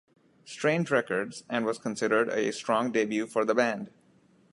Strange 0.45 0.89
Records, 0.89 1.43
and 1.47 1.63
was 1.63 1.77
considered 1.77 2.27
a 2.29 2.51
strong 2.51 2.91
debut 2.91 3.27
for 3.27 3.45
the 3.45 3.53
band. 3.53 3.91